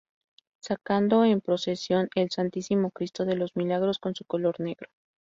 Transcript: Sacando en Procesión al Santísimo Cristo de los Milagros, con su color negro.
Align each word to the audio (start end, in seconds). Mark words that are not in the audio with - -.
Sacando 0.63 1.25
en 1.25 1.41
Procesión 1.41 2.09
al 2.15 2.31
Santísimo 2.31 2.89
Cristo 2.89 3.23
de 3.23 3.35
los 3.35 3.55
Milagros, 3.55 3.99
con 3.99 4.15
su 4.15 4.25
color 4.25 4.59
negro. 4.59 4.89